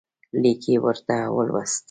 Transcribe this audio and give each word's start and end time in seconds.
لیک 0.41 0.61
یې 0.71 0.75
ورته 0.83 1.15
ولوست. 1.35 1.79